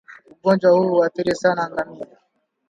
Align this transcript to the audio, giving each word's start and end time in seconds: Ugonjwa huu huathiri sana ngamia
Ugonjwa 0.33 0.71
huu 0.71 0.89
huathiri 0.89 1.35
sana 1.35 1.69
ngamia 1.71 2.17